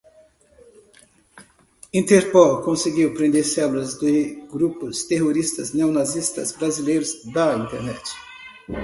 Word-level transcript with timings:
O 1.93 1.97
interpol 2.01 2.51
conseguiu 2.67 3.13
prender 3.17 3.45
células 3.57 3.91
de 4.03 4.13
grupos 4.55 5.03
terroristas 5.03 5.73
neonazistas 5.77 6.51
brasileiros 6.57 7.23
da 7.31 7.55
internet 7.55 8.03